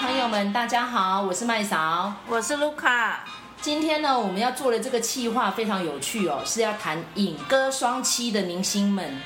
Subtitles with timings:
[0.00, 3.24] 朋友们，大家好，我是麦嫂，我是卢卡。
[3.62, 9.18] 今天呢，我们要做的这个企划非常有趣哦，是要谈影歌双栖的明星们。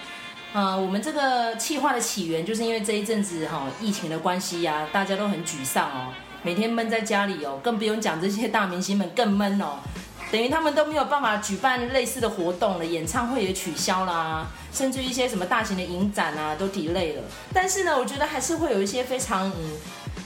[0.53, 6.13] 呃，我们这个企划的起源，就是因为这一阵子哈、哦、疫情的关系呀、啊，大家都很沮丧哦，
[6.43, 9.79] 每天闷在家里哦，更不用讲这些大明星们更闷哦。
[10.31, 17.23] 等于他们都没有办法举办类似的活动了，演唱会也取消啦，甚至一些什么大型的影展啊都 delay 了。
[17.53, 19.73] 但是呢，我觉得还是会有一些非常嗯。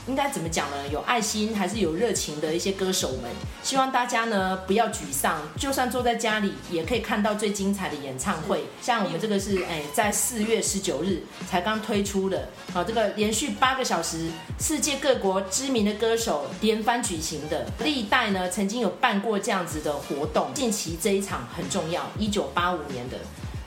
[0.07, 0.87] 应该怎么讲呢？
[0.91, 3.31] 有爱心还是有热情的一些歌手们，
[3.63, 8.63] 希望大家呢不要沮丧，就算坐在家里也可以看到最精彩的演唱会。
[8.81, 20.53] 像我们这个是哎，在四月十九日才刚推出的，好，这个连续八个小时，世界各国知名的歌手连番举行的，历代呢曾经有办过这样子的活动。
[20.53, 23.17] 近期这一场很重要，一九八五年的，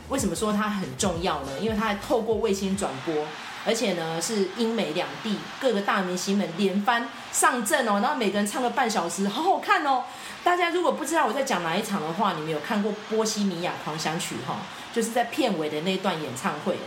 [0.08, 1.48] 为什么说它很重要呢？
[1.60, 3.14] 因为它还透过卫星转播。
[3.68, 10.04] 而且呢，是英美两地各个大明星们连番上阵哦，然后每个人唱个半小时，好好看哦。
[10.42, 14.60] 大家如果不知道我在讲哪一场的话，你们有看过《波西米亚狂想曲》哈，
[14.94, 16.78] 就是在片尾的那段演唱会，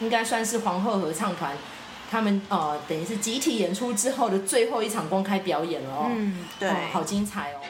[0.00, 1.54] 应该算是皇后合唱团
[2.10, 6.06] 他们呃，等于是集体演出之后的最后一场公开表演了哦。
[6.08, 7.60] 嗯，对，哦，好精彩哦。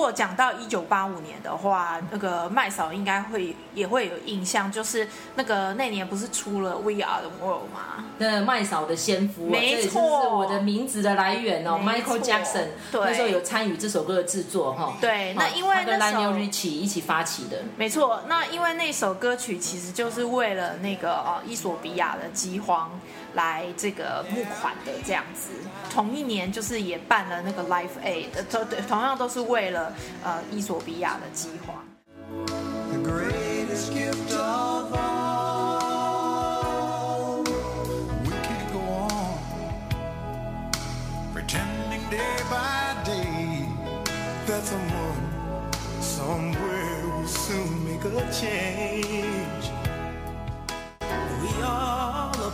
[0.00, 8.04] 果讲到一九八五年的话，那个麦嫂应该会也会有印象，就是那个那年不是出了《We Are the World》吗？
[8.18, 14.94] 那麦嫂的先夫，没错，这是我的名字的来源哦，Michael Jackson，对，那时候有参与这首歌的制作哈。
[15.00, 17.58] 对，那因为那跟 Lionel Richie 一起发起的。
[17.76, 22.90] 没错，那因为那首歌曲其实就是为了那个哦，伊索比亚的饥荒
[23.34, 25.50] 来这个募款的这样子。
[25.90, 29.92] 同一年就是也办了那个 Life Aid，同同样都是为了
[30.22, 31.82] 呃伊索比亚的计划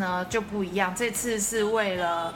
[0.00, 2.34] 呢就不一样，这次是为了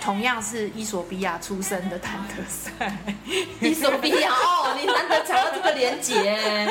[0.00, 2.96] 同样是伊索比亚出生的坦德赛。
[3.60, 6.68] 伊索比亚哦，难得查到这个连结。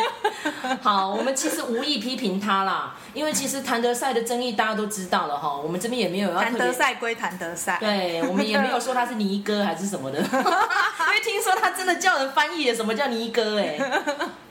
[0.81, 6.39] 好，我们其实无意批评他啦，因为其实谭德赛的争议大家都知道了哈，我们这边也没有要。
[6.39, 13.79] 谭德赛归谭德赛，对，我们也没有说他是尼哥还是什么的， 因为听说他真的叫人翻译了什么叫尼哥哎。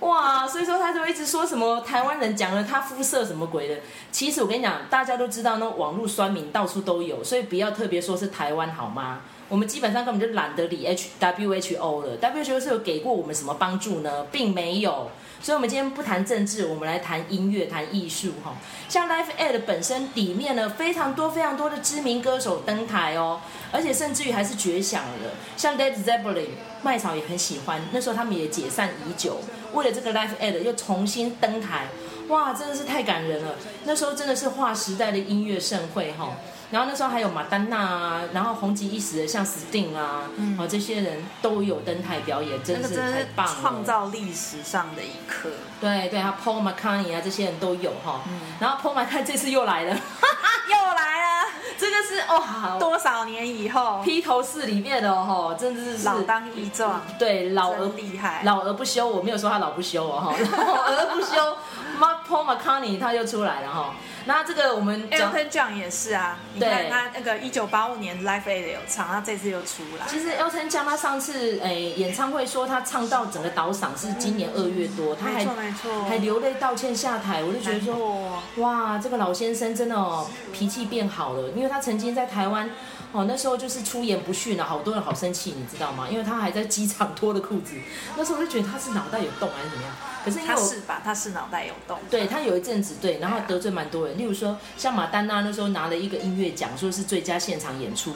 [0.00, 3.76] 哇，所以说他就一直说什么台湾人讲了他肤色什么鬼的。
[4.12, 9.20] 其实我跟你讲，大家都知道，那网络酸民到处都有，所以不要特别说是台湾好吗？
[9.48, 12.16] 我们基本上根本就懒得理 H W H O 了。
[12.16, 14.26] W H O 是有给过我们什么帮助呢？
[14.32, 15.10] 并没有。
[15.40, 18.54] 所以，我们今天不谈政治，我们来谈音乐、谈艺术哈。
[18.88, 23.40] 像 Live Aid 本身里面呢，非常多、非常多的知名歌手登台哦，
[23.70, 25.30] 而且甚至于还是绝响了。
[25.56, 26.48] 像 Led Zeppelin，
[26.82, 27.80] 麦草也很喜欢。
[27.92, 29.38] 那时候他们也解散已久，
[29.74, 31.88] 为了这个 Live Aid 又重新登台，
[32.28, 33.54] 哇，真的是太感人了。
[33.84, 36.32] 那时候真的是划时代的音乐盛会哈。
[36.70, 45.48] 然后那时候还有马丹娜啊，然后红极一时的像 Sting 啊，嗯、哦这些人都有登台表演，真的是太棒了，创造历史上的一刻。
[45.80, 51.48] 对对，还有 Paul McCartney 啊这些人都有哈，嗯、然后 Paul McCartney 这次又来了， 又来了，
[51.78, 54.02] 这个是哦多少年以后。
[54.02, 56.04] 披头士里面的哦，真的是。
[56.04, 61.56] 老当益壮，对老而厉害，老而不休，我没有说他老不休哦， 老而不休。
[61.96, 63.94] Paul McCartney 他又出来了哈，
[64.24, 70.06] 那这个我们 Elton John 也是啊，对，你看他那个一九八五年 Live Aid 有唱，他这次又出来。
[70.08, 82.70] 其实 Elton John 他上次诶、欸、演唱会说他唱到整个倒嗓是今年二月多，嗯、他还没错没错，还流泪道歉下台，我就觉得说哇，这个老先生真的哦脾气变好了，因为他曾经在台湾。
[83.12, 86.06] 哦，那时候就是出言不逊了，好多人好生气，你知道吗？
[86.10, 87.74] 因为他还在机场脱的裤子，
[88.16, 89.92] 那时候我就觉得他是脑袋有洞还是怎么样？
[90.24, 91.00] 可是因为他是吧？
[91.02, 91.98] 他是脑袋有洞。
[92.10, 98.14] 对，他有一阵子对，然后得罪蛮多人，例如说像马丹娜那时候拿了一个音乐奖，说是最佳现场演出。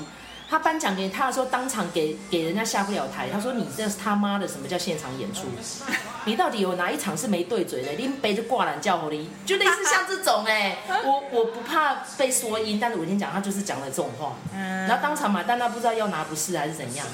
[0.51, 3.29] 他颁奖给他的时候，当场给给人家下不了台。
[3.33, 5.43] 他说：“你这是他妈的什么叫现场演出？
[6.27, 7.93] 你到底有哪一场是没对嘴的？
[7.93, 14.35] 拎杯就挂懒叫狐狸，就类似像这种哎、 欸，我我不怕被说音，但是我跟你讲，他就是讲了这种话。
[14.53, 17.07] 然后当场嘛，但他不知道要拿不是还是怎样。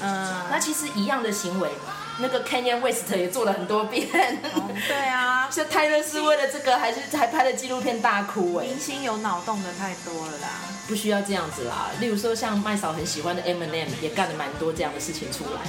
[0.49, 1.69] 那其实一样的行为，
[2.19, 4.07] 那个 Kanye West 也做了很多遍。
[4.87, 8.65] 对啊， 像泰勒斯为了这个，还是还拍了纪录片大哭哎。
[8.65, 10.47] 明星有脑洞的太多了啦，
[10.87, 11.91] 不需要这样子啦。
[11.99, 13.27] 例如说像麦嫂很喜欢。
[13.37, 15.61] 的 Eminem 也干了蛮多这样的事情出来，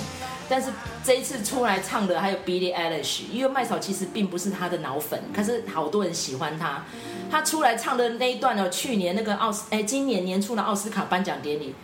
[0.48, 0.70] 但是
[1.04, 6.82] 这一次出来唱的还有 Billie Eilish，因为麦嫂其实并不是他的脑粉，可是好多人喜欢他。
[7.30, 11.74] 他出来唱的那一段呢，去年那个奥斯，哎，今年年初的奥斯卡颁奖典礼。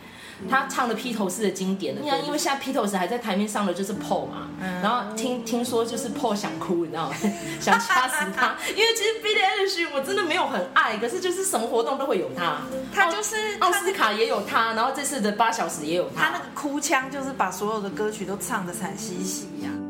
[0.49, 4.47] 他唱的披头士的经典的歌，因为现在披头士还在台面上的就是 Paul 嘛，
[4.81, 7.15] 然后听听说就是 Paul 想哭，你知道吗？
[7.61, 12.57] 想掐死他， 因为其实 Billie Eilish 我真的没有很爱，可是就是什么活动都会有他，
[12.93, 19.69] 他就是奥斯卡也有他，然后这次的八小时也有他，他那个哭腔就是把所有的歌曲都唱的惨兮兮呀。
[19.69, 19.84] 刚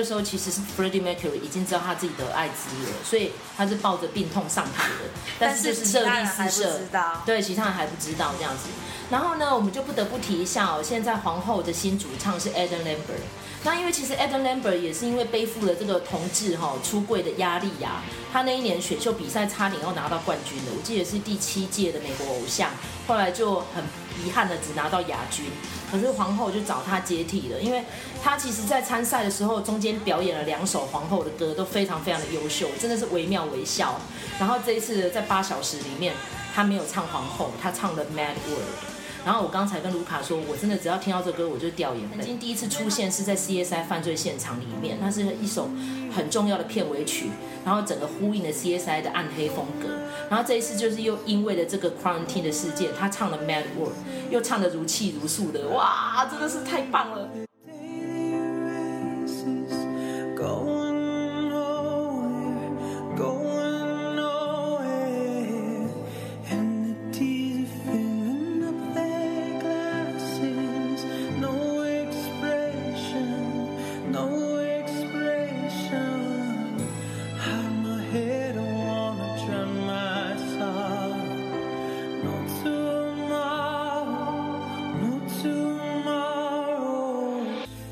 [0.00, 5.10] 那时候其实是 Freddie Mercury 已经知道他自己得艾滋了，所以他是抱着病痛上台的。
[5.38, 6.80] 但是就是热力四射，
[7.26, 8.70] 对，其他人还不知道这样子。
[9.10, 13.20] 然后呢，我们就不得不提一下哦，现在皇后的新主唱是 Adam Lambert。
[13.62, 18.00] 那因为其实 Adam Lambert 也是因为背负了这个同志哈出柜的压力呀，
[18.32, 22.70] 他那一年选秀比赛差点要拿到冠军的，我记得是第七届的美国偶像，
[23.10, 23.82] 后来就很
[24.24, 25.46] 遗憾的只拿到亚军。
[25.90, 27.82] 可是皇后就找他接替了，因为
[28.22, 33.96] 他其实在参赛的时候中间表演了两首皇后的歌，都非常非常的优秀，真的是惟妙惟肖。
[34.38, 36.14] 然后这一次在八小时里面，
[36.54, 38.99] 他没有唱皇后，他唱的 Mad World。
[39.24, 42.16] 然后我刚才跟卢卡说，我真的只要听到这歌，我就掉眼泪。
[42.16, 45.68] 曾经第一次出现是在 CSI 犯罪现场里面，它是一首
[46.14, 47.30] 很重要的片尾曲，
[47.64, 49.88] 然后整个呼应了 CSI 的暗黑风格。
[50.30, 53.94] 然后这一次就是又因为了这个 quarantine 的事件，他唱了 Mad World，
[54.30, 57.28] 又唱得如泣如诉的，哇，真的是太棒了。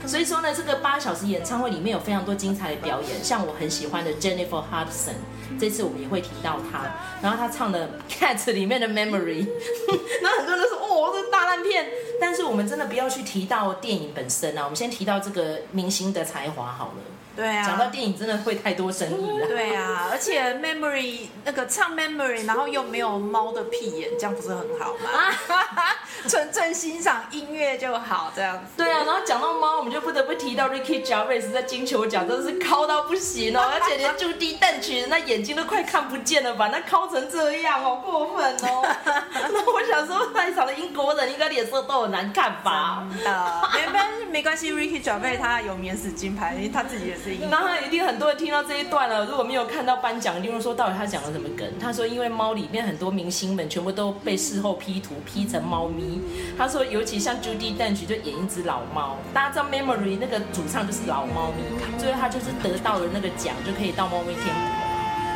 [0.08, 5.12] 所以说呢，这个八小时演唱会里面有非常多精彩的表演，像我很喜欢的 Jennifer Hudson，
[5.60, 6.80] 这次我们也会提到她。
[7.20, 9.46] 然后她唱的《Cats》里面的 Memory，
[10.22, 11.86] 那很多人都说哦，这大烂片。
[12.18, 17.02] 但是我们真的不要去提到电影本身啊，我们先提到这个明星的才华好了。
[17.38, 19.46] 对啊，讲到电影真的会太多生意了。
[19.46, 25.32] 对啊，而且 Memory 那个唱 Memory，然后又没有猫的屁眼，这样不是很好吗？
[26.26, 28.72] 纯粹欣赏音乐就好，这样子。
[28.76, 36.70] 对啊，然后讲到猫，我们就不得不提到 Ricky Gervais 在金球奖真的是抠到不行哦， 而且连朱迪邓曲那眼睛都快看不见了吧？
[36.72, 38.84] 那抠成这样，好过分哦。
[39.32, 43.06] 那我想说，在场的英国人应该脸色都很难看吧？
[43.14, 47.27] 真的，没办没关系，Ricky jervis 他有免死金牌，因为他自己也是。
[47.50, 51.66] 然后一定很多人听到这一段了，如果没有看到颁奖，一定会说到底他讲了什么梗？
[51.80, 56.20] 他说因为猫里面很多明星们全部都被事后 P 图 P 成猫咪。
[56.56, 64.88] 他说尤其像 Judy Dench 就演一只老猫，大家知道 Memory 那个主唱就是老猫咪，所以他就是得到了那个奖，就可以到猫咪天国。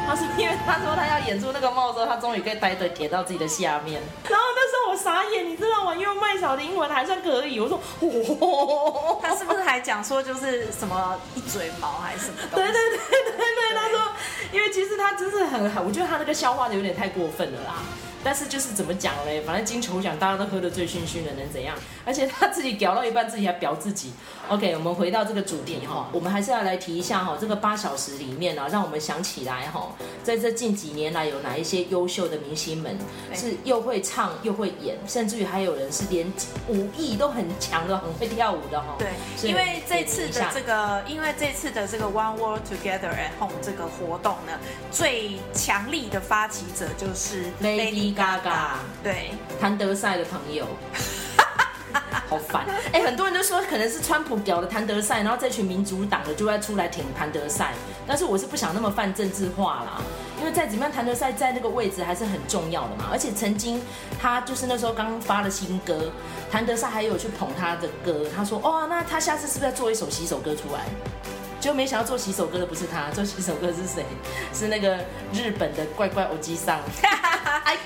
[0.04, 4.02] 他是因为他说他要演出那个帽子，他终于可以待着叠到自己的下面。
[4.28, 4.61] 然后那
[5.02, 5.94] 傻眼，你知道吗？
[5.94, 7.58] 因为麦嫂的英文还算可以。
[7.58, 12.36] 我说，哦，他是不是还讲说就是什么一嘴毛还是什么？
[12.54, 14.00] 对对对对对，他说，
[14.52, 17.74] 因为其实他真是很很，我觉得他那个消化的有点太过分了啦。
[18.24, 19.40] 但是就是怎么讲嘞？
[19.42, 21.76] 反正金球奖大家都喝得醉醺醺的，能怎样？
[22.04, 24.12] 而且他自己屌到一半，自己还表自己。
[24.48, 29.90] OK，我们回到这个主题哈，我们还是要来提一下哈，这个八小时里面呢，让我们想起来哈，
[30.22, 32.96] 在这近几年来有哪一些优秀的明星们
[33.34, 36.30] 是又会唱又会演，甚至于还有人是连
[36.68, 38.96] 武艺都很强的，很会跳舞的哈。
[38.98, 39.08] 对，
[39.48, 44.58] 因为这次的这个，因为这次的这个 One World Together at Home 这个活动呢，
[44.90, 48.11] 最强力的发起者就是 Lady。
[48.12, 50.66] 嘎嘎，对，谭德赛的朋友，
[52.28, 52.64] 好烦。
[52.92, 57.72] 哎、欸，很多人都说可能是川普屌的谭德赛，然后这群民主党的就要出来挺谭德赛。
[58.06, 60.02] 但是我是不想那么泛政治化啦，
[60.38, 63.08] 因为再怎么样，谭德赛在那个位置还是很重要的嘛。
[63.10, 63.80] 而且曾经
[64.20, 66.10] 他就是那时候刚发了新歌，
[66.50, 70.84] 谭德赛还有去捧他的歌，他说哦，那他下次是不是要做一首洗手歌出来？
[71.60, 74.04] 就没想到做洗手歌的不是他，做洗手歌是谁？
[74.52, 74.96] 是那个
[75.32, 76.80] 日本的怪怪欧吉桑。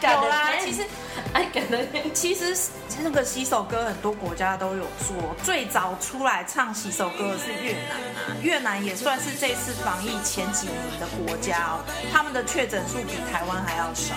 [0.02, 0.84] 有啦，其实
[1.32, 2.56] 爱感的，其实
[3.02, 5.34] 那个洗手歌很多国家都有做。
[5.42, 11.84] 最早出来唱洗手歌的是越南啊，越南也算是这次防疫前几名的国家哦。
[12.12, 14.14] 他们的确诊数比台湾还要少，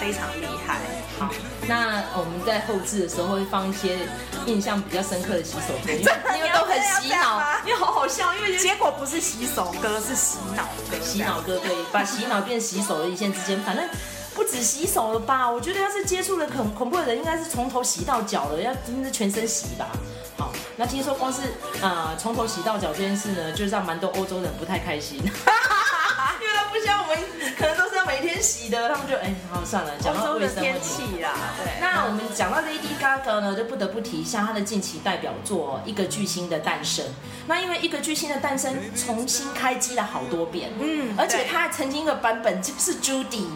[0.00, 0.78] 非常厉害。
[1.18, 1.30] 好，
[1.68, 3.98] 那我们在后置的时候会放一些
[4.46, 10.98] 印象比较深刻的洗手歌，因为因为都很洗脑，因为好好笑，因为结果不是洗手歌，是洗脑歌。
[11.04, 13.88] 洗脑歌对，把洗脑变洗手的一线之间，反正。
[14.34, 15.50] 不止洗手了吧？
[15.50, 19.90] 我觉得要是接触了恐恐怖的人，应该是从头洗到脚了，要真是全身洗吧。
[20.36, 21.40] 好，那听说光是
[21.82, 25.30] 呃从头洗到脚这件事呢，就是让蛮多欧洲人不太开心， 因为
[26.54, 27.18] 他不像我们，
[27.58, 31.34] 可能都是要每天洗的，他们就哎，好算了，讲到卫生天气啦。
[31.58, 37.04] 对，那我们讲到 Lady Gaga 呢，就不得不提一下她的近期代表作《一个巨星的诞生》。
[37.46, 43.46] 那因为《一个巨星的诞生》重新开机了好多遍，嗯，而且他还曾经一个版本就是 Judy。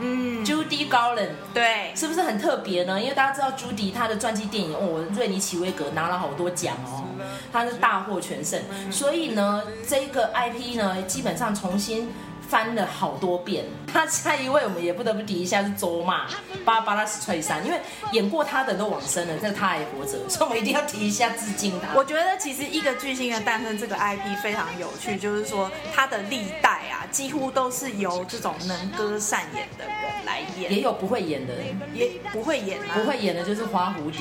[0.00, 3.00] 嗯，Judy Garland，对，是不是很特别呢？
[3.00, 7.04] 因为大家知道 Judy 她的传记电影哦，瑞尼奇威格拿了好多奖哦，
[7.52, 12.08] 她是大获全胜，所以呢，这个 IP 呢，基本上重新。
[12.50, 16.26] 翻了好多遍， 他下一位我们也不得不提一下是周骂
[16.64, 17.80] 芭芭拉史翠珊，因为
[18.10, 21.94] 演过他的都往生了，但是他还活着， 所以我们一定要提一下致敬他。
[21.94, 29.94] 我觉得其实一个巨星的诞生这个 IP 非常有趣，就是说他的历代啊，几乎都是由这种能歌善演的人
[30.26, 31.54] 来演，也有不会演的，
[31.94, 34.20] 也不会演，不会演的就是花蝴蝶。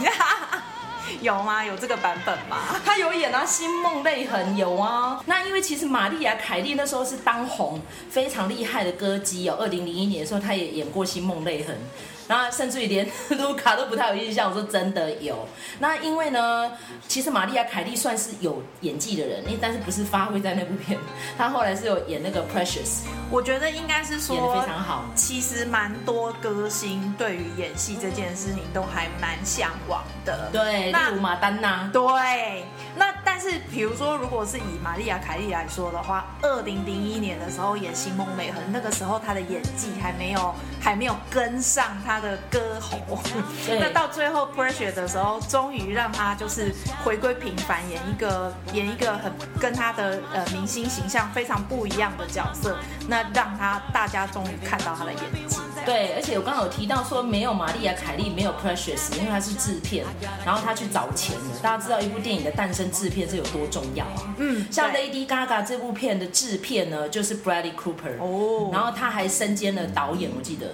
[1.22, 1.64] 有吗？
[1.64, 2.58] 有这个版本吗？
[2.84, 5.22] 他有演啊，《星梦泪痕》有啊。
[5.26, 9.56] 那因为其实玛丽亚凯莉那时候是当红非常厉害的歌姬哦。
[9.60, 11.74] 二零零一年的时候，她也演过《星梦泪痕》。
[12.30, 13.04] 然后甚至于连
[13.36, 15.36] 卢卡都不太有印象，我说真的有。
[15.80, 16.70] 那因为呢，
[17.08, 20.96] 其实玛丽亚凯莉算是有演技的人，但是不是发挥在那部片，
[21.36, 23.00] 她后来是有演那个 Precious。
[23.28, 25.06] 我觉得应该是说演的非常好。
[25.16, 30.48] 其实蛮多歌星对于演戏这件事情都还蛮向往的。
[30.52, 31.90] 对，那例如马丹娜。
[31.92, 32.64] 对，
[32.96, 43.18] 那但是比如说，如果是以玛丽亚凯莉来说的话，二零零一年的时候演《星梦美痕》，那个时候她的演技还没有还没有跟上她的歌喉，
[43.68, 46.72] 那到最后 Pressure 的时候，终于让他就是
[47.04, 52.76] 回归平凡，演一个演一个很跟他的呃明星形象非常不一样的角色，
[53.08, 55.56] 那让他大家终于看到他的演技。
[55.86, 60.04] 对，而且我刚刚有提到说没有玛丽亚凯莉，没有 Precious，因为他是制片，
[60.44, 61.58] 然后他去找钱的。
[61.62, 64.34] 大家知道一部电影的诞生制片是有多重要啊？
[64.36, 70.66] 嗯，像 Lady Gaga 这部片的制片呢，就是 Bradley Cooper 哦，然后他还身兼了导演，我记得。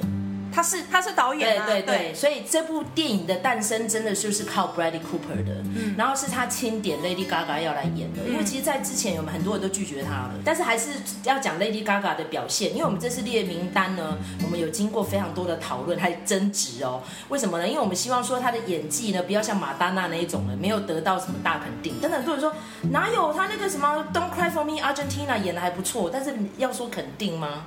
[0.56, 10.92] 他是他是导演啊，对对对，所以这部电影的诞生真的就是靠 Bradley Cooper 的，嗯，然后是他钦点 Lady Gaga 要来演的，因为其实，在之前有很多人都拒绝他了，但是还是
[11.24, 17.68] 要讲 Lady Gaga 的表现，因为我们这次列名单呢，我们有经过非常多的讨论还有争执哦，为什么呢？
[17.68, 22.50] 因为我们希望说他的演技呢，不要像马丹娜那一种的，没有得到什么大肯定，但很多人说
[22.90, 27.66] 哪有他那个什么 Don't Cry for Me Argentina 演的还不错，但是要说肯定吗？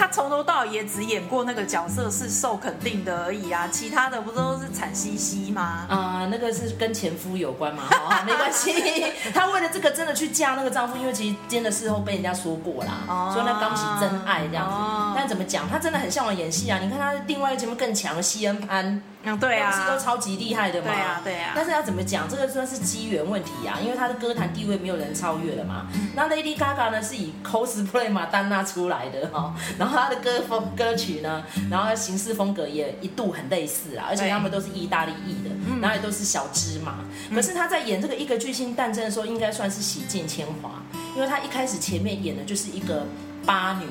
[0.00, 5.84] 他从头到尾也只演过那个角色是受肯定的而已啊，其他的不都是惨兮兮吗？
[5.90, 7.82] 啊、呃，那个是跟前夫有关嘛？
[7.90, 8.72] 好，没关系。
[9.34, 14.72] 他为了这个真的去嫁那个丈夫，因为其实真的事后被人家说过啦，哦、说那刚是真爱这样子。
[14.74, 16.78] 哦、但怎么讲，他真的很向往演戏啊！
[16.82, 19.02] 你看他另外一个节目更强，西恩潘。
[19.22, 20.86] 嗯，对啊，是都超级厉害的嘛。
[20.86, 21.52] 对啊，对啊。
[21.54, 25.86] 但是要怎么讲，这个算是机缘问题啊，因为他的歌坛地位没有人超越了嘛。
[25.94, 36.96] 嗯、那 Lady Gaga 呢，是以 cosplay 马丹娜出来的哈， 然后他的歌风歌曲呢，然后形式风格也一度很类似啊，而且他们都是意大利裔的，对然后也都是小芝麻。
[37.28, 40.82] 嗯、可是他在演这个一个巨星诞生的时候，应该算是洗尽铅华，
[41.14, 43.04] 因为他一开始前面演的就是一个
[43.44, 43.86] 八女。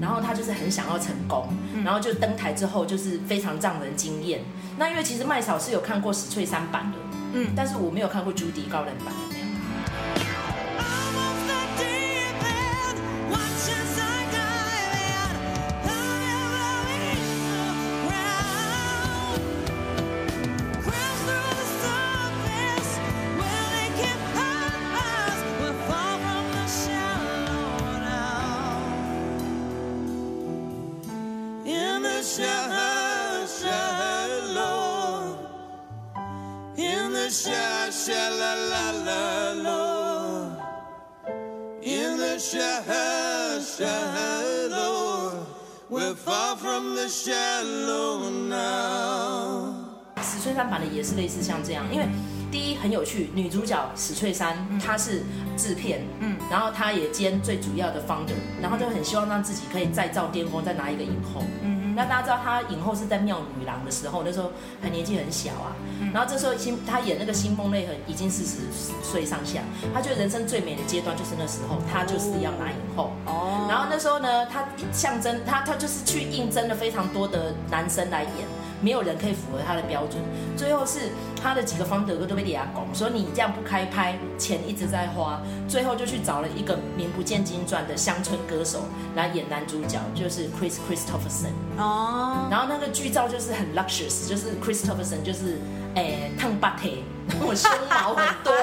[0.00, 1.48] 然后他就是很想要成功，
[1.84, 4.40] 然后就登台之后就是非常让人惊艳。
[4.78, 6.98] 那因为其实麦嫂是有看过史翠珊版的，
[7.32, 9.14] 嗯，但是我没有看过朱迪高人版
[48.50, 49.74] 的。
[50.22, 52.06] 史翠珊版的也是类似像这样，因为
[52.50, 55.22] 第一很有趣，女主角史翠珊她是
[55.56, 65.74] 制片，嗯，然后她也兼最主要的 founder，然后就很希望让自己可以再造巅峰，再拿一个影后，嗯，那大家知道她影后是在妙女郎的时候，那时候还年纪很小啊，
[66.12, 69.60] 然后这时候新她演那个新梦泪痕已经四十岁上下，
[69.94, 78.30] 她觉得人生最美的阶段就是那时候，她就是要拿影后，哦，然后那时候呢，她象征她她就是去应征了非常多的男生来演。
[78.86, 80.22] 没有人可以符合他的标准，
[80.56, 81.10] 最后是
[81.42, 88.84] 他的几个方德哥都被李亚拱，说你这样不开拍，钱一直在花，最后就去找了一个名不见经传的乡村歌手
[89.16, 95.58] 来演男主角，就是 Chris Christopherson 哦，然后那个剧照就是很 luxurious，就是 Christopherson 就是
[95.96, 98.54] 诶烫巴铁，然后胸毛很多，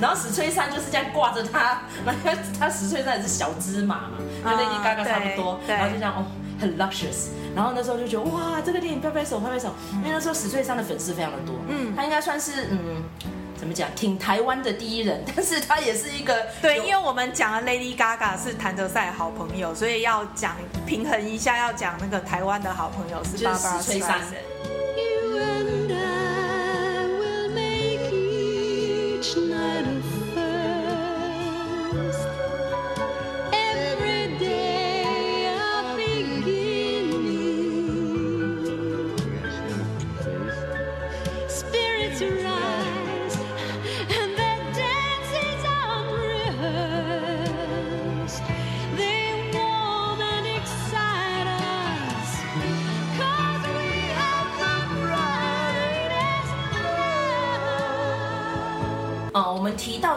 [0.00, 6.26] 然后史翠珊就是这样挂着他，然后他史翠珊也是小芝麻嘛，跟 Lady Gaga 差不多，然后就这样哦
[6.60, 7.28] 很 luxurious。
[7.58, 13.02] 然后那时候就觉得哇，这个电影拍拍手拍拍手，因为那时候史翠珊的粉丝非常的多，嗯，他应该算是嗯，
[13.56, 20.54] 怎么讲，挺台湾的第一人，但是他也是一个对，因为我们讲了 Lady Gaga 是谭德赛好朋友，所以要讲
[20.86, 24.20] 平衡一下，要讲那个台湾的好朋友是巴巴史翠珊。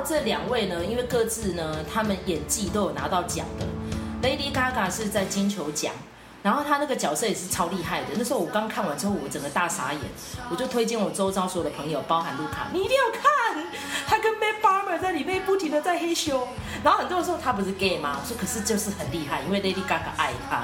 [0.02, 3.66] 这两位呢，因为各自呢，他们演技都有拿到奖的。
[4.22, 5.94] Lady Gaga 是在金球奖，
[6.44, 8.08] 然后她那个角色也是超厉害的。
[8.16, 10.02] 那时候我刚看完之后，我整个大傻眼，
[10.50, 13.22] 我就推荐我周遭所有的朋友，包含卢卡，你一定要看。
[14.08, 16.40] 他跟 Matt Bomer 在里面不停的在嘿咻，
[16.84, 18.20] 然后很多人说他不是 gay 吗？
[18.22, 20.64] 我说可是就是很厉害，因为 Lady Gaga 爱他。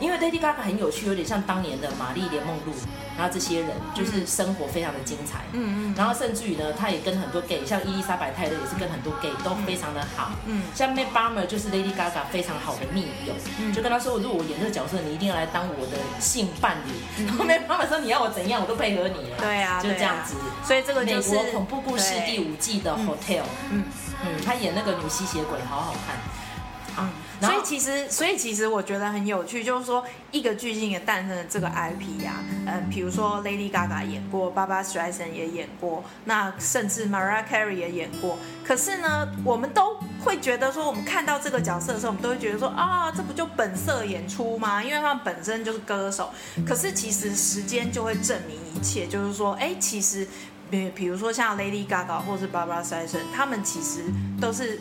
[0.00, 2.72] 因为 Lady Gaga 很有趣，有点像当年的玛丽莲梦露，
[3.16, 20.34] 然后这些人就是生活非常的精彩，嗯嗯，然后甚至于呢，她也跟很多 gay，像伊丽莎白泰勒也是跟很多 gay 都非常的好，嗯，像 Matt Bomer 就是 Lady Gaga 非常好的密友，嗯，就跟他说，如果我演这个角色，你一定要来当我的性伴侣，然后 Matt Bomer 说你要我怎样，我都配合你了，对啊，就这样子，
[20.64, 23.84] 所以这个就是美国恐怖故事第五季的 Hotel，嗯。
[24.20, 27.08] 嗯，他演那个女吸血鬼，好好看。
[27.40, 38.38] 所以其实，所以其实我觉得很有趣，就是说一个巨星的诞生的这个 IP 呀、啊，嗯，比如说 Lady Gaga 演过，Barbra Streisand 也演过，那甚至 Mariah Carey 也演过。
[38.64, 44.82] 可是呢，我们都会觉得说，我们看到这个角色的时候，我们都会觉得说，啊，这不就本色演出吗？
[44.82, 46.30] 因为他们本身就是歌手。
[46.66, 50.26] 可是其实时间就会证明一切，就是说，哎，其实
[50.70, 54.02] 比比如说像 Lady Gaga 或是 Barbra Streisand，他们其实
[54.40, 54.80] 都是。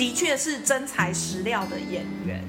[0.00, 2.42] 的确是真材实料的演员。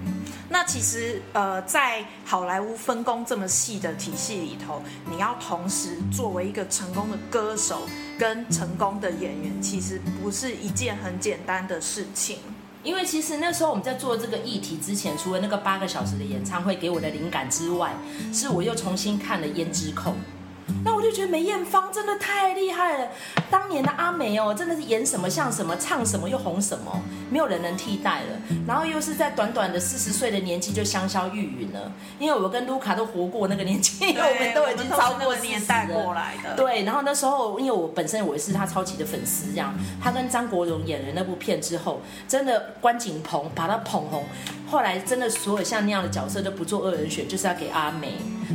[0.47, 7.81] 那其实，呃，在好莱坞分工这么细的体系里头，你要同时作为一个成功的歌手
[8.17, 12.37] 跟成功的演员，其实不是一件很简单的事情。
[12.85, 17.93] 因为其实那时候我们在做这个议题之前，除了那个八个小时的演唱会给我的灵感之外，
[18.33, 20.11] 是我又重新看了《胭脂扣》。
[20.83, 23.07] 那我就觉得梅艳芳真的太厉害了，
[23.49, 28.39] 当年的阿梅哦，真的是演什么像什么，唱什么又红什么，没有人能替代了。
[28.67, 36.55] 然后又是在短短的四十岁的年纪就香消玉殒了，因为我跟卢卡都活过那个年纪，因为我们都已经超过年代过来的。
[36.55, 44.23] 对，然后那时候因为我本身我也是他超级的粉丝，这样他跟张国荣演了那部片之后，真的关锦鹏把他捧红。
[44.71, 48.13] 后来真的所有像那样的角色都不做二人选，就是要给阿梅。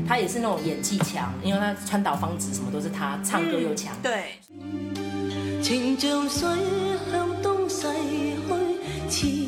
[0.09, 3.95] 她也是那种演技强，因为她川岛芳子什么都是她，唱歌又强。
[3.97, 4.41] 嗯、对。
[5.63, 6.49] 情像水
[7.13, 7.87] 向东逝
[9.11, 9.46] 去，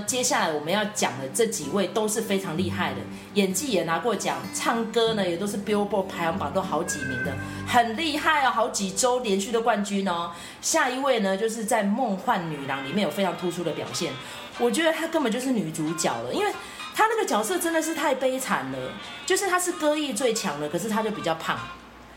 [0.00, 2.96] 接下来我们要讲的这几位都是非常厉害的，
[3.34, 7.34] 演技也拿过奖，唱歌呢也都是 Billboard 排行榜都好几名的，
[7.66, 10.32] 很厉害哦，好几周连续的冠军哦。
[10.60, 14.12] 下一位呢，就是在《梦幻女郎》里面有非常突出的表现，
[14.58, 16.52] 我觉得她根本就是女主角了，因为
[16.94, 18.78] 她那个角色真的是太悲惨了，
[19.24, 21.58] 就是她是歌艺最强的，可是她就比较胖，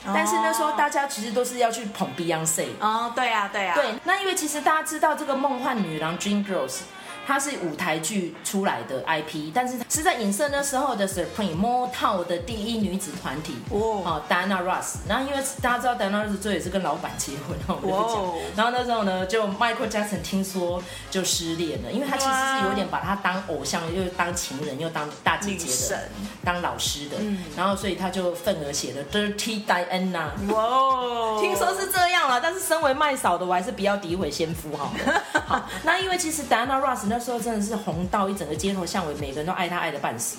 [0.06, 6.82] 但是那时候大家其实都是要去捧 Beyonce 哦，对啊，对啊，对，那因为其实大家知道这个《梦幻女郎》Dream Girls。
[7.26, 14.98] 它是舞台剧出来的 IP，但是是在影射那时候的 Supreme Motown 的第一女子团体哦，Diana Ross。
[15.08, 18.56] 然后因为大家知道 Diana Ross 最后也是跟老板结婚，然后我们就讲。
[18.58, 26.10] 然后那时候呢，就 Michael Jackson 听说就失恋了，因为他其实是有点把她当偶像，又当情人，又当大姐姐的，神
[26.44, 27.18] 当老师的。
[27.20, 27.44] 嗯。
[27.56, 30.30] 然后所以他就份额写的 Dirty Diana。
[30.54, 34.92] 哇哦，听说是这样了，但是身为麦嫂的，我还是不要诋毁先夫哈。
[35.48, 37.13] 好，那因为其实 Diana Ross。
[37.14, 40.38] 那时候真的是红到一整个街头巷尾，每个人都爱他爱的半死。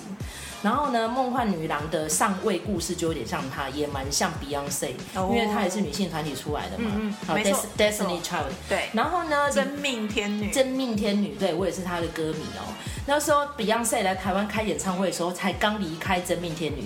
[0.61, 6.91] 然后呢，梦幻女郎的上位故事就有点像她，也蛮像 Beyonce，因为她也是女性团体出来的嘛。
[6.95, 8.51] 嗯，好，Destiny Child。
[8.67, 8.89] 对。
[8.91, 10.51] 然后呢，真命天女。
[10.51, 12.67] 真命天女，对我也是她的歌迷哦。
[13.05, 16.83] 那时候 Beyonce 来台湾开演唱会的时候，才刚离开真命天女，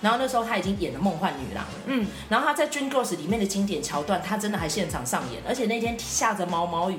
[0.00, 1.70] 然后那时候她已经演了梦幻女郎了。
[1.86, 2.06] 嗯。
[2.28, 6.98] 然后她在 Dream Girls 里面的经典桥段，她真的还现场上演，而且那天下着毛毛雨。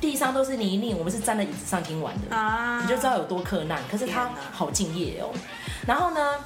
[0.00, 3.78] 地上都是泥泞，我们是站在椅子上听完的，啊、你就知道有多克难。
[3.90, 5.28] 可是他好敬业哦。
[5.86, 6.36] 然后呢，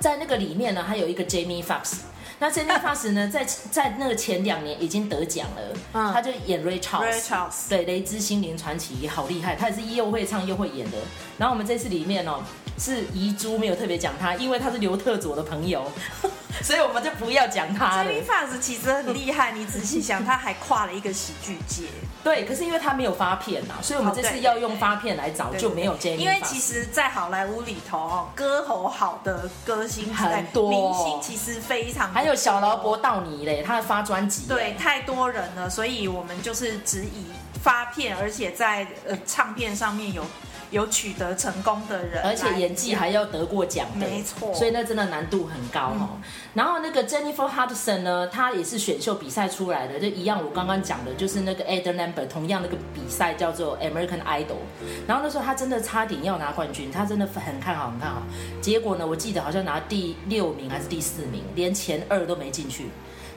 [0.00, 1.98] 在那个里面呢，还有一个 Jamie Foxx。
[2.40, 10.98] 那 Jamie Foxx 呢，在在那个前两年已经得奖了，嗯、他就演 Ray Charles, 对，雷之心灵传奇也好厉害，他也是又会唱又会演的。
[11.38, 12.42] 然后我们这次里面哦，
[12.76, 15.90] 是遗珠没有特别讲他，因为他是刘特佐的朋友。
[16.62, 18.10] 所以我们就不要讲他了。
[18.10, 21.84] Jamie Foxx 其实很厉害，你仔细想，他还跨了一个喜剧界。
[22.24, 26.16] 对，可是因为他没有发片呐，所以我们这次要用发片来找，就没有 Jamie。
[26.16, 32.14] 因为其实，在好莱坞里头哦，歌喉好的歌星很多，明星其实非常多。
[32.14, 34.48] 还有小劳勃道尼嘞，他发专辑。
[34.48, 37.26] 对，太多人了，所以我们就是只以
[37.62, 40.24] 发片，而且在呃唱片上面有。
[40.74, 46.08] 有取得成功的人，而且演技还要得过奖的，没错，所以那真的难度很高哦。
[46.12, 54.58] 嗯、然后那个 Jennifer Hudson 呢，她也是选秀比赛出来的，就一样我刚刚讲的，就是那个 Adam Lambert，同样那个比赛叫做 American Idol。
[55.06, 58.22] 然后那时候她真的差点要拿冠军，她真的很看好，很看好。
[58.60, 62.88] 结果呢，我记得好像拿第六名还是第四名，连前二都没进去。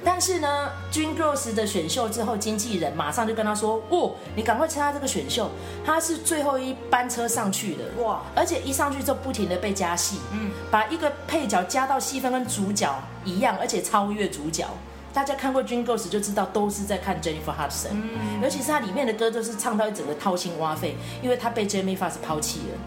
[0.06, 5.50] 但是呢，Dream Girls 的选秀之后，经纪人马上就跟他说：“哦，你赶快参加这个选秀，
[5.86, 8.22] 他是最后一班车上去的哇！
[8.36, 12.94] 而且一上去之后，不停的被加戏，嗯，把一个配角加到戏份跟主角
[13.26, 14.66] 一样，而且超越主角。
[15.14, 22.78] 大家看过 Dream Girls 就知道，都是在看 Jennifer Hudson，嗯，尤其是他里面的歌都是唱到一整个掏心挖肺，因为他被 Jamie Foxx 抛弃了。”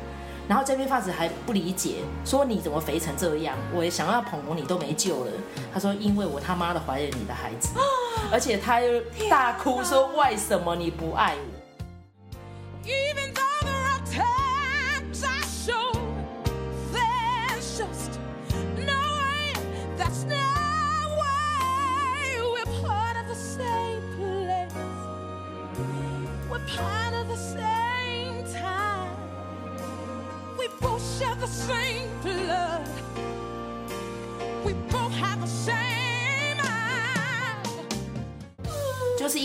[0.51, 3.57] 然后 Jamie Foxx 还不理解，说你怎么肥成这样？
[3.73, 5.31] 我也想要捧红你都没救了。
[5.73, 7.69] 他说因为我他妈的怀了你的孩子，
[8.33, 12.91] 而且他又大哭说为什么你不爱我？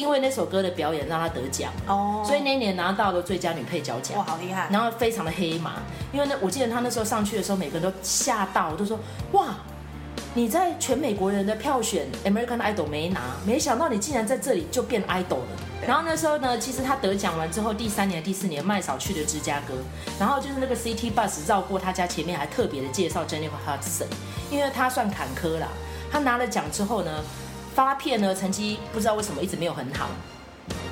[0.06, 4.16] 因为那首歌的表演让她得奖哦，所以那一年拿到了最佳女配角奖。
[4.20, 4.70] 哇，好厉害！
[4.72, 5.74] 然后非常的黑马，
[6.14, 9.00] 因为那我记得她那时候上去的时候，每个人都吓到，都说
[9.32, 9.56] 哇，
[10.36, 15.48] 你在全美国人的票选 American Idol 没拿，没想到你竟然在这里就变 idol 了。
[15.88, 19.74] 然后那时候呢，其实他得奖完之后，第三年、第四年，麦嫂去了芝加哥，
[20.20, 24.06] 然后就是那个 City Bus 绕过他家前面，还特别的介绍 Jennifer Hudson，
[24.52, 25.68] 因为他算坎坷啦。
[26.12, 27.12] 他拿了奖之后呢，
[27.76, 30.08] 发片呢成绩不知道为什么一直没有很好，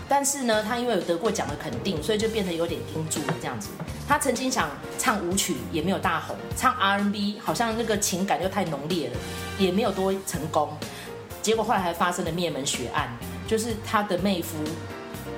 [0.09, 3.69] 但是呢，他因为有得过奖的肯定，所以就变得有点盯住了这样子。
[4.05, 4.69] 他曾经想
[4.99, 9.17] 唱舞曲，也没有大红；唱 R&B，好像那个情感又太浓烈了，
[9.57, 10.69] 也没有多成功。
[11.41, 13.09] 结果后来还发生了灭门血案。
[13.45, 14.57] 就是他的妹夫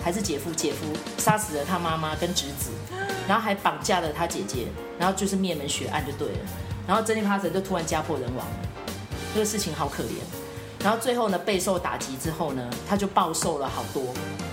[0.02, 0.86] 还是姐夫，姐夫
[1.18, 2.70] 杀死了他妈妈跟侄子，
[3.28, 4.68] 然后还绑架了他姐姐，
[5.00, 6.40] 然后就是灭门血案就对了。
[6.88, 8.70] 然后珍妮弗·哈森就突然家破人亡了，
[9.34, 10.45] 这个事情好可怜。
[10.86, 14.04] 然后最后呢，备受打击之后呢，他就暴瘦了好多。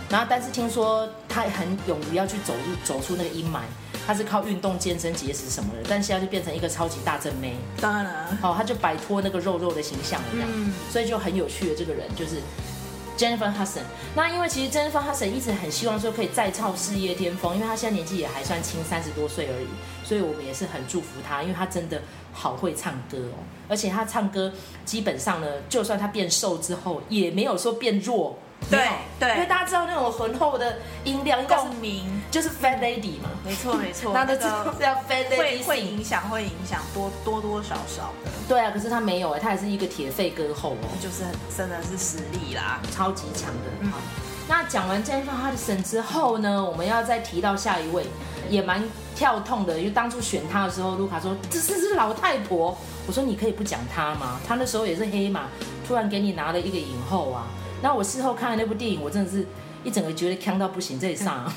[0.08, 3.60] 然后但是听说他很勇于要去走入走出那个阴霾，
[4.06, 7.54] 他是靠运动健身节食什么的，但现在就变成一个超级大正妹。
[7.82, 12.36] 当然了，哦，他就摆脱那个肉肉的形象了这样，嗯，所以就很有趣的这个人就是。
[13.14, 13.82] Jennifer Hudson，
[14.16, 19.66] 那因为其实 Jennifer Hudson 一直很希望说可以再创事业巅峰，因为她现在年纪也还算轻，三十多岁而已，
[20.02, 22.00] 所以我们也是很祝福她，因为她真的
[22.32, 24.52] 好会唱歌哦，而且他唱歌
[24.84, 28.38] 基本上呢，就算他变瘦之后，也没有说变弱。
[28.70, 32.22] 对对，因为大家知道那种浑厚的音量，共鸣。
[32.30, 38.30] 就是 Fat Lady 嘛，没错没错， 那都知道是要 Fat Lady 会会影响会影响多多多少少的。
[38.48, 43.70] 对啊，可是他没有哎，他也是一个铁肺歌后哦，就是真的是实力啦，超级强的。
[43.80, 43.98] 嗯，好，
[44.48, 48.06] 那讲完 Jennifer Hudson 之后呢，我们要再提到下一位，
[48.52, 48.82] 也蛮
[49.16, 54.38] 跳痛的，因为当初选他的时候，卢卡说这是是老太婆，我说你可以不讲他吗？
[54.46, 55.44] 他那时候也是黑马，
[55.86, 57.46] 突然给你拿了一个影后啊。
[57.82, 59.46] 那我事后看了那部电影，我真的是
[59.82, 61.50] 一整个觉得呛到不行，这里上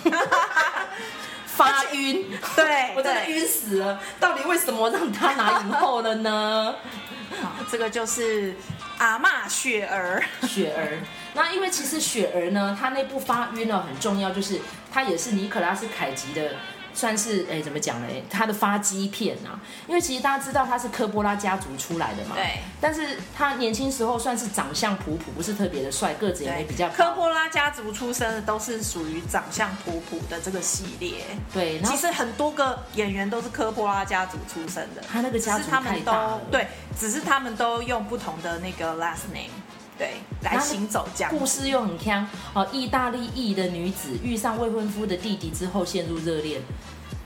[1.45, 3.99] 发晕，对，我真的晕死了。
[4.19, 6.75] 到底为什么让他拿影后了呢？
[7.41, 8.55] 好，这个就是
[8.97, 10.97] 阿妈雪儿，雪儿。
[11.33, 14.59] 那因为其实雪儿呢，她那部发晕呢很重要，就是
[14.91, 16.51] 她也是尼可拉斯凯吉的。
[16.95, 18.07] 算是哎，怎么讲呢？
[18.29, 22.35] 他的发迹片啊，因为其实大家知道他是科波拉家族出来的嘛。
[22.35, 22.59] 对。
[22.79, 26.89] 但是他年轻时候算是长相普普，不是特别的帅，个子也没比较。
[26.89, 31.25] 科波拉家族出身的都是属于长相普普的这个系列。
[31.53, 31.81] 对。
[31.81, 35.03] 其实很多个演员都是科波拉家族出身的。
[35.11, 36.41] 他那个家族太大了。
[36.49, 39.51] 对，只是他们都用不同的那个 last name。
[39.97, 41.31] 对，来行走这样。
[41.31, 46.61] 故事又很香哦，意大利裔的女子遇上未婚夫的弟弟之后陷入热恋，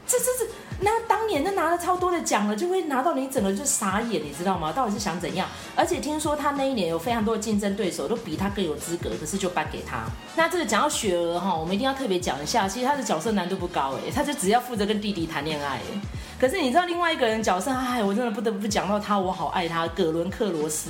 [0.05, 0.51] 这这这，
[0.81, 4.71] 那当年那拿了超多的奖了，就会拿到你整个就傻眼，你知道吗？
[4.71, 5.47] 到底是想怎样？
[5.75, 10.03] 而且听说他那一年有非常多的竞争对手都比他更有资格，可是就颁给他。
[10.35, 16.01] 那这个讲到雪儿哈，我们一定要特别讲一下，其实他的角色难度不高哎，他就只要负责跟弟弟谈恋爱哎。
[16.39, 20.89] 可是你知道另外一个人角色，哎，我真的不得不讲到他，我好爱他，葛伦克罗斯。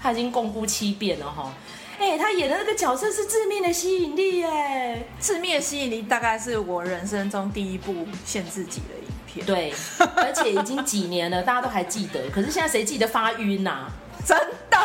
[0.00, 1.52] 他已经共估七遍了哈，
[1.98, 9.74] 哎，他演的那个角色是《致命的吸引力》哎，《致命的吸引力》大概是我人生中第一部限制己的影片，对，
[10.16, 12.30] 而且已经几年了，大家都还记得。
[12.30, 13.88] 可是现在谁记得发晕呐？
[14.24, 14.38] 真
[14.70, 14.78] 的。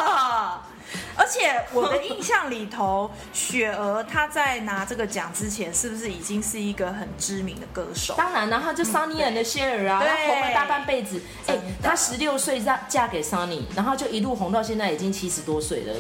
[1.16, 8.16] 而且我的印象里头，雪儿她在拿这个奖之前，是不是已经是一个很知名的歌手？
[8.16, 11.22] 当然，然后就 Sunny and Cher 啊，她红了大半辈子。
[11.48, 15.94] 哎，她十六岁嫁嫁给 Sunny，然后就一路红到现在，已经七十多岁了。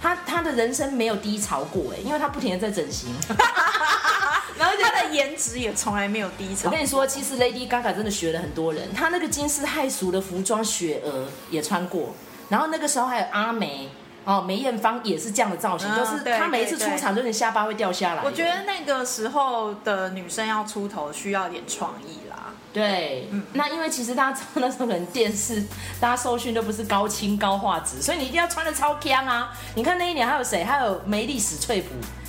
[0.00, 3.14] 她她的人生没有低潮过，哎，因为她不停的在整形，
[4.56, 6.62] 然后她的颜值也从来没有低潮。
[6.66, 12.14] 我跟你说，其实 Lady Gaga 真的学了很多人，她那个惊世骇俗的服装，雪儿也穿过，
[12.48, 13.88] 然后那个时候还有阿梅。
[14.30, 18.22] 哦，梅艳芳也是这样的造型，嗯、就是她每一次出场，就是下巴会掉下来。
[18.22, 22.36] 我觉得那个时候的女生要出头，需要一点创意啦。
[22.72, 25.60] 对，嗯，那因为其实大家知道那时候可能电视，
[25.98, 29.50] 大家受训都不是高清高画质，所以你一定要穿的超强啊！
[29.74, 30.62] 你看那一年还有谁？
[30.62, 31.88] 还有梅丽史翠普、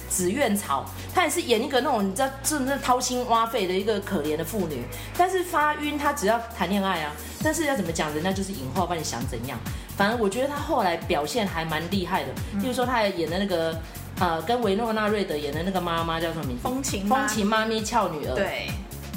[0.09, 0.83] 紫苑草，
[1.13, 4.83] 她也是演一个那种你知道，真的掏心挖肺的一个可怜的妇女。
[5.15, 7.11] 但是发晕，她只要谈恋爱啊。
[7.43, 9.57] 但是要怎么讲，人家就是影后，帮你想怎样。
[10.01, 13.79] 反正我觉得他后来表现还蛮厉害的，比如说他还演的那个，
[14.19, 16.63] 呃，跟维诺纳瑞德演的那个妈妈叫什么名字？
[16.63, 18.33] 风情风情妈咪俏女儿。
[18.33, 18.71] 对，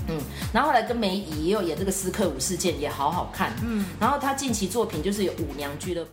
[0.09, 0.21] 嗯，
[0.53, 3.55] 然后后来跟梅姨也有演这个斯克舞事件，也好好看。
[3.65, 6.11] 嗯，然后他近期作品就是有舞娘俱乐部。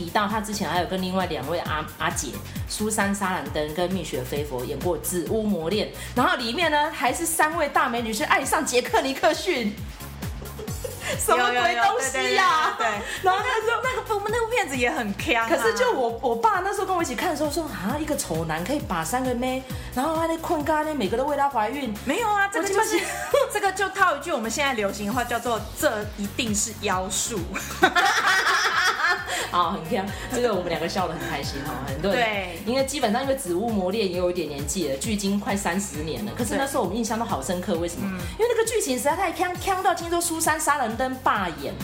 [0.00, 2.28] 提到他之前还有跟另外两位阿阿姐
[2.66, 9.76] 苏珊·莎兰登跟蜜雪·菲佛演过《紫屋魔恋》，然后里面呢还是三位大美女是爱上杰克·尼克逊。
[11.18, 12.74] 什么鬼东西呀、啊？
[12.78, 12.86] 对，
[13.22, 15.46] 然后那时候那个部那部片子也很锵、啊。
[15.48, 21.92] 可是就我我爸那时候跟我一起看的时候说啊，一个丑男可以把三个妹，然后他那困咖呢，每个都为他怀孕。
[22.06, 23.00] 没有啊，这个就是
[23.52, 27.40] 这个就套一句我们现在流行的话，叫做这一定是妖术。
[29.50, 36.32] 好，很锵，这个我们两个笑得很开心哈，很多人对，因为基本上因为《紫雾魔恋》也有一点年纪了，距今快三十年了。
[36.36, 38.02] 可是那时候我们印象都好深刻，为什么？
[38.04, 41.74] 嗯、因为那个剧情实在太锵锵到听说苏珊·杀人登罢演。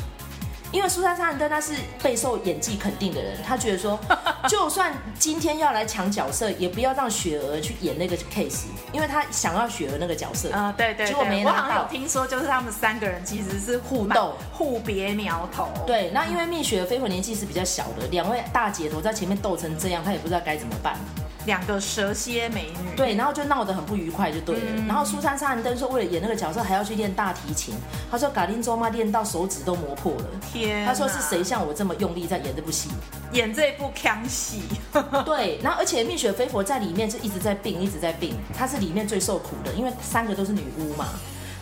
[0.76, 3.98] 因为苏珊·莎兰登他是备受演技肯定的人，他觉得说，
[4.46, 10.52] 就算今天要来抢角色，也不要让雪儿去演那个 case，因为他想要雪儿那个角色。
[10.52, 11.56] 啊、呃，对对，对，结果没拿到。
[11.56, 15.66] 我好像有听说，就是他们三个人其实是互斗、互别苗头。
[15.86, 20.98] 对，那因为蜜雪儿飞火年纪是比较小的，两位大姐头在前面斗成这样，他也不知道该怎么办。
[21.46, 24.62] 两个蛇蝎美女，对，然后就闹得很不愉快，就对了。
[24.76, 27.74] 嗯、然后苏珊·莎兰登说，为了演那个角色，还要去练大提琴。
[28.10, 30.24] 他说，嘎丁周妈练到手指都磨破了。
[30.52, 32.90] 天，他说是谁像我这么用力在演这部戏？
[33.32, 34.62] 演这部腔戏。
[35.24, 38.34] 对，然后而且蜜雪菲佛在里面是一直在病，一直在病。
[38.52, 41.06] 她是里面最受苦的，因为三个都是女巫嘛。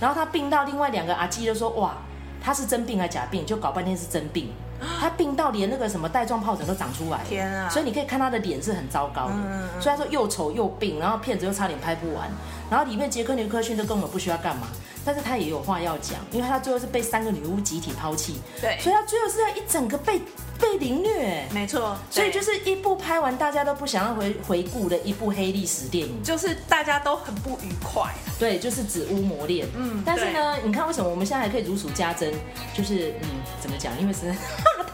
[0.01, 1.95] 然后她病到另外两个阿基就说，哇，
[2.43, 3.45] 她是真病还是假病？
[3.45, 4.51] 就搞半天是真病。
[5.01, 7.69] 他病到连那个什么带状疱疹都长出来，天啊！
[7.69, 9.35] 所以你可以看他的脸是很糟糕的。
[9.81, 12.29] 所以他说又丑又病，然后片子又差点拍不完，
[12.71, 14.69] 然后里面杰克尼克逊都根本不需要干嘛，
[15.05, 20.21] 但是他也有话要讲，因为他最后是被三个女巫集体抛弃，对，所以他最后是要一整个被
[20.59, 21.97] 被凌虐，没错。
[22.11, 28.13] 所以就是一部拍完大家都不想要回回顾的一部黑历史电影，就是大家都很不愉快。
[28.39, 29.67] 对，就是《紫屋魔恋》。
[29.77, 32.33] 嗯，但是呢，你看为什么我们现在还可以如数家珍？
[32.75, 33.29] 就是嗯，
[33.61, 33.93] 怎么讲？
[34.01, 34.35] 因为是。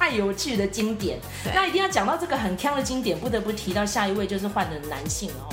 [0.00, 1.18] 太有趣的经典，
[1.54, 5.52] 那一定要讲到这个很强的经典，不得不提到下一位就是换了男性哦。